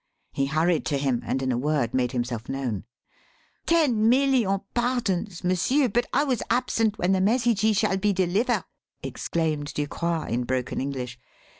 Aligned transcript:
He 0.33 0.47
hurried 0.47 0.83
to 0.87 0.97
him 0.97 1.21
and 1.23 1.43
in 1.43 1.51
a 1.51 1.59
word 1.59 1.93
made 1.93 2.11
himself 2.11 2.49
known. 2.49 2.85
"Ten 3.67 4.09
million 4.09 4.61
pardons, 4.73 5.43
m'sieur; 5.43 5.89
but 5.89 6.07
I 6.11 6.23
was 6.23 6.41
absent 6.49 6.97
when 6.97 7.11
the 7.11 7.21
message 7.21 7.61
he 7.61 7.71
shall 7.73 7.97
be 7.97 8.11
deliver," 8.11 8.63
exclaimed 9.03 9.71
Ducroix 9.75 10.25
in 10.27 10.45
broken 10.45 10.81
English. 10.81 11.19